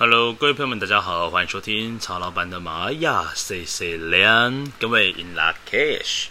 [0.00, 6.26] Hello，各位朋友们，大家好，欢迎收听曹老板的玛雅 C C 两，各位 In Lak'ech。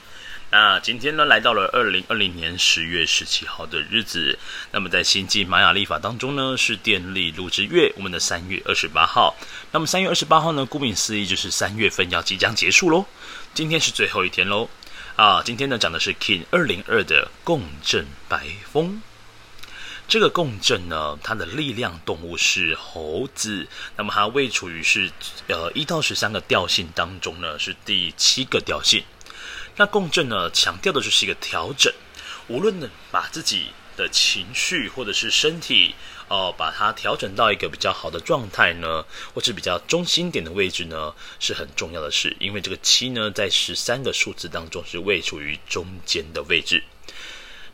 [0.52, 4.40] 那今天呢，来到了二零二零年十月十七号的日子。
[4.72, 9.36] 那么在星际玛雅历法当中呢，是电力录制月，我们的三月二十八号。
[9.74, 13.06] 那么三月二十八号呢，顾名思义就是三月份要即将结束喽。
[13.54, 14.70] 今天是最后一天喽。
[15.18, 19.02] 啊，今天呢讲的是 King 二零二的共振白风。
[20.08, 23.68] 这个共振呢，它的力量动物是猴子，
[23.98, 25.12] 那么它位处于是
[25.48, 29.04] 呃一到十三个调性当中呢，是第七个调性。
[29.76, 31.94] 那共振呢，强调的就是一个调整，
[32.48, 33.68] 无论呢把自己
[33.98, 35.94] 的情绪或者是身体
[36.30, 46.84] 哦、把它调整到一个比较好的状态呢，或是比较中心点的位置呢，是很重要的事，因为这个七呢，在十三个数字当中是位处于中间的位置。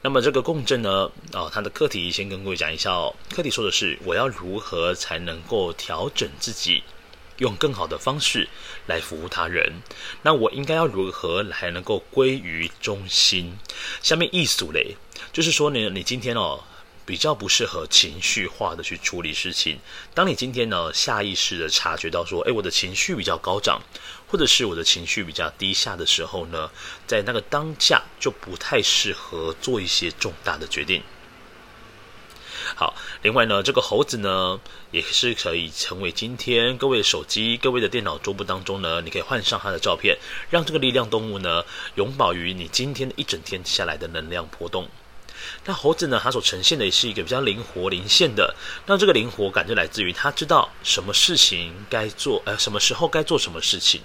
[0.05, 3.15] 那么这个共振呢，哦，它的课题先跟各位讲一下哦。
[3.33, 6.83] 课题说的是，我要如何才能够调整自己，
[7.37, 8.49] 用更好的方式
[8.85, 9.81] 来服务他人？
[10.23, 13.57] 那我应该要如何来能够归于中心？
[14.01, 14.97] 下面一组嘞，
[15.31, 16.65] 就是说呢，你今天哦。
[17.05, 19.79] 比较不适合情绪化的去处理事情。
[20.13, 23.81] 当你今天呢，下意识的察觉到说，诶，我的情绪比较高涨，
[24.27, 26.69] 或者是我的情绪比较低下的时候呢，
[27.05, 31.03] 在那个当下就不太适合做一些重大的决定。
[32.75, 34.59] 好，另外呢，这个猴子呢，
[34.91, 40.17] 也是可以成为今天各位手机、各位的电脑桌布当中呢，你可以换上它的照片，
[40.49, 41.65] 让这个力量动物呢，
[41.95, 44.89] 永保于你今天一整天下来的能量波动。
[45.65, 46.19] 那猴子呢？
[46.23, 48.55] 它所呈现的也是一个比较灵活、灵现的。
[48.85, 54.01] 那这个灵活感就来自于它知道什么事情该做，呃，什么时候该做什么事情。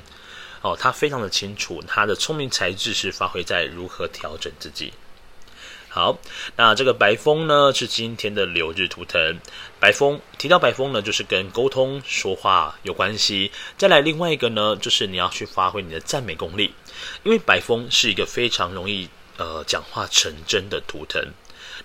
[0.61, 4.92] 哦，它非常的清楚，它的聪明才智是发挥在如何调整自己。
[5.89, 6.19] 好，
[6.56, 9.41] 那这个白风呢，是今天的流日图腾。
[9.81, 13.50] 白风提到白风呢，就是跟沟通说话有关系。
[13.77, 16.75] 再来另外一个呢，就是你要去发挥你的赞美功力，
[17.22, 19.09] 因为白风是一个非常容易。
[19.38, 21.32] 呃，讲话成真的图腾，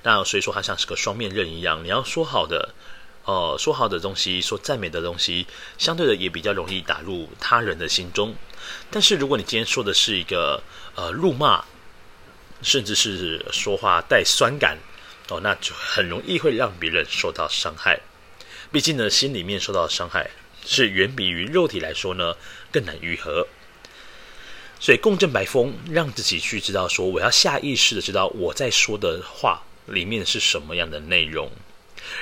[0.02, 1.84] 那所以说它像是个双面刃一样。
[1.84, 2.74] 你要说好的，
[3.26, 5.46] 呃，说好的东西，说赞美的东西，
[5.78, 8.36] 相对的也比较容易打入他人的心中。
[8.90, 10.64] 但是如果你今天说的是一个
[10.96, 11.64] 呃辱骂，
[12.64, 14.80] 甚至是说话带酸感，
[15.30, 18.00] 哦，那就很容易会让别人受到伤害。
[18.72, 20.32] 毕竟呢，心里面受到的伤害
[20.66, 22.36] 是远比于肉体来说呢
[22.72, 23.48] 更难愈合。
[24.84, 31.50] 所以共振白风，让自己去知道说，我要下意识的知道我在说的话里面是什么样的内容。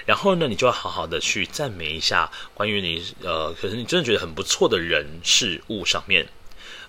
[0.05, 6.27] 然后呢，你就要好好的去赞美一下关于你呃，可是你真的觉得很不错的人事物上面。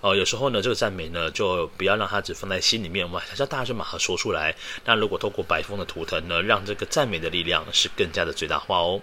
[0.02, 4.54] 呃，有时候呢，这个赞美呢，就不要让它只放在心里面，哇，还是要大家就马上说出来。
[4.84, 9.00] 那如果透过白风的图腾呢，让这个赞美的力量是更加的最大化哦。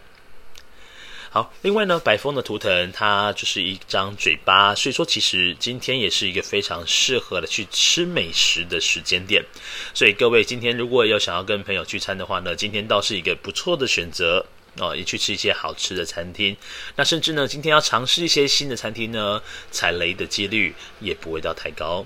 [1.31, 9.45] 好，另外呢，白风的图腾它就是一张嘴巴，所以说其实今天也是一个非常适合的去吃美食的时间点。
[9.93, 14.43] 所以各位今天如果有想要跟朋友聚餐的话呢，今天倒是一个不错的选择
[14.79, 16.57] 哦，也去吃一些好吃的餐厅。
[16.95, 22.03] 那甚至呢，今天要尝试一些新的餐厅呢，踩雷的几率也不会到太高。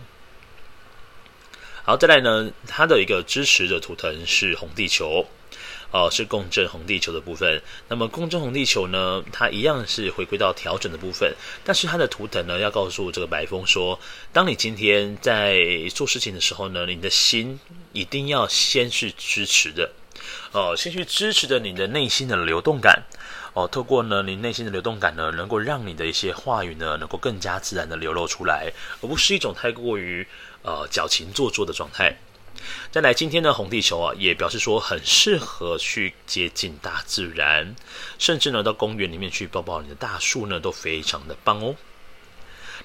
[1.86, 5.26] 好，再来呢，它的一个支持的图腾是红地球。
[5.92, 7.62] 哦，是共振红地球的部分。
[7.88, 11.32] 那么共振红地球呢，它一样是回归到调整的部分，
[11.64, 14.00] 但是它的图腾呢，要告诉这个白风说，
[14.32, 15.56] 当你今天在
[15.94, 17.60] 做事情的时候呢，你的心
[17.92, 19.92] 一定要先去支持的，
[20.52, 23.04] 哦，先去支持着你的内心的流动感，
[23.54, 28.72] 哦，透过呢你内心的流动感呢，能够让你的一些话语呢，能够更加自然的流露出来，
[29.02, 30.28] 而不是一种太过于
[30.64, 32.18] 呃矫情做作的状态。
[32.92, 37.76] 再来，今天的红地球啊，也表示说很适合去接近大自然，
[38.18, 41.76] 甚至呢到公园里面去抱抱你的大树呢，都非常的棒哦。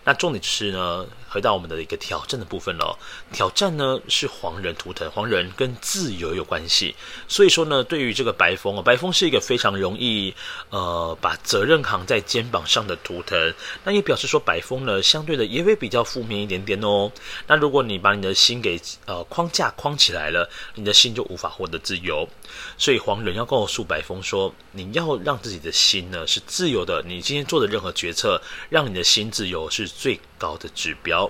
[0.08, 2.98] 那重点是呢，回到我们的一个挑战的部分了。
[3.30, 6.96] 挑战呢是黄人图腾，黄人跟自由有关系。
[7.28, 10.34] 所以说呢，对于这个白风啊，白风是一个非常容易
[10.70, 13.52] 呃把责任扛在肩膀上的图腾。
[13.84, 17.12] 那也表示说，白风呢相对的也会比较负面一点点哦。
[17.46, 22.26] 那如果你把你的心给呃框架框起来了，你的心就无法获得自由。
[22.78, 27.02] 所以黄人要告诉白风说，你要让自己的心呢是自由的。
[27.02, 28.40] 你今天做的任何决策，
[28.70, 31.28] 让你的心自由是最高的指标。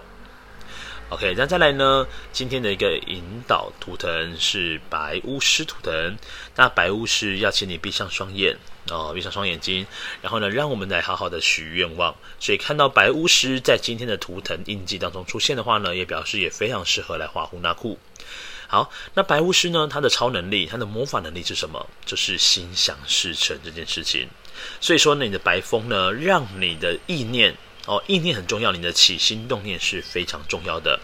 [1.09, 2.07] OK，那再来呢？
[2.35, 6.19] 今天的一个引导图腾是白巫师图腾。
[6.55, 8.55] 那白巫师要请你闭上双眼
[8.91, 9.87] 哦，闭上双眼睛，
[10.21, 12.15] 然后呢，让我们来好好的许愿望。
[12.39, 17.99] 所以看到白巫师在今天的图腾印记当中出现的话呢，也表示也非常适合来画呼纳库。
[18.67, 19.89] 好，那白巫师呢？
[19.91, 21.89] 他的超能力，他的魔法能力是什么？
[22.05, 24.29] 就是心想事成这件事情。
[24.79, 27.57] 所以说呢，你的白风呢，让你的意念
[27.89, 31.01] 哦，意念很重要，你的起心动念是非常重要的。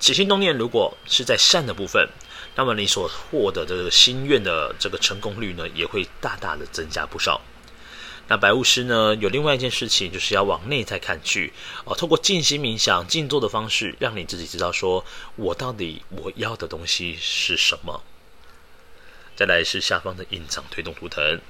[0.00, 2.08] 起心动念如果是在善的部分，
[2.56, 7.42] 那么你所获得的心愿的这个成功率呢，也会大大的增加不少。
[8.28, 11.52] 那白巫师呢，有另外一件事情，就是要往内在看去
[11.84, 15.04] 哦，透过静心冥想、静坐的方式，让你自己知道说，
[15.36, 18.02] 我到底我要的东西是什么。
[19.36, 21.40] 再来是下方的隐藏推动图腾，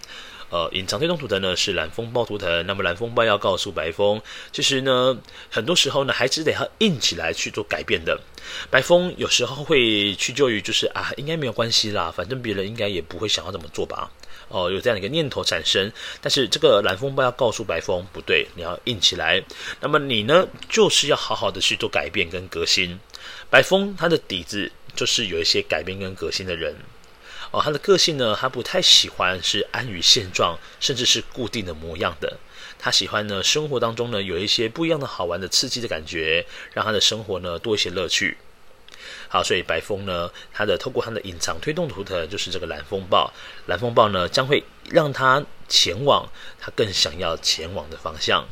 [0.52, 2.66] 呃，隐藏推动图腾呢是蓝风暴图腾。
[2.66, 4.20] 那么蓝风暴要告诉白风，
[4.52, 5.18] 其实呢，
[5.50, 8.20] 很多时候呢，还是得要硬起来去做改变的。
[8.70, 14.10] 白风有时候会屈就于，就是啊，应该没有关系啦，反正别人应该也不会想要这么做吧。
[14.48, 15.90] 哦，有这样的一个念头产生，
[16.20, 19.42] 但是这个蓝风暴要告诉白风，不对，你要硬起来。
[19.80, 23.00] 那么你呢，就是要好好的去做改变跟革新。
[23.48, 26.76] 白风他的底子就是有一些改变跟革新的人。
[27.52, 32.38] 哦，他的个性呢，他不太喜欢是安于现状，甚至是固定的模样的。
[32.78, 38.38] 他喜欢呢，生活当中呢，有一些不一样的好玩的刺激的感觉，让他的生活呢多一些乐趣。
[39.28, 43.30] 好，所以白风呢，他的透过他的隐藏推动图腾，就是这个蓝风暴。
[43.66, 46.26] 蓝风暴呢，将会让他前往
[46.58, 48.48] 他更想要前往的方向。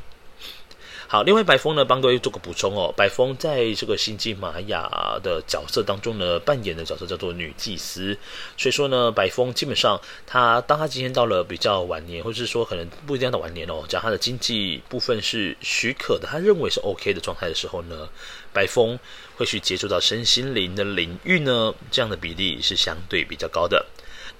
[1.13, 2.95] 好，另外白风呢，帮各位做个补充哦。
[2.97, 8.17] 白风在这个星际玛雅的角色当中呢，扮演的角色叫做女祭司。
[8.57, 18.09] 所以说呢，白风基本上他当他今天到了比较晚年，或者是说可能不一定要到晚年哦，只要他的经济部分是许可的，他认为是 OK 的状态的时候呢，
[18.53, 18.97] 白风
[19.37, 23.85] 会去接触到身心灵的领域呢，这样的比例是相对比较高的。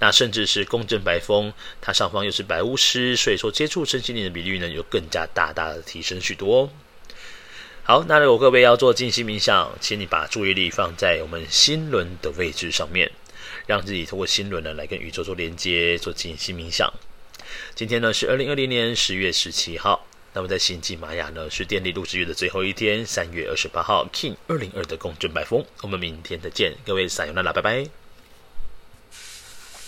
[0.01, 6.69] 那甚至是共振白风，它上方又是白巫师，所以说接触身心灵的比率呢，又更加大大的提升许多。
[7.83, 13.11] 好，那如果各位要做静心冥想，请你把注意力放在我们心轮的位置上面，
[13.67, 16.93] 让自己通过心轮呢来跟宇宙做连接，做静心冥想。
[17.75, 28.00] 今天呢是二零二零年十月十七号，那么在星际玛雅呢是电力录制月的最后一天，三月二十八号，King 二零二的共振白风，我们明天再见，各位撒由那拉，拜拜。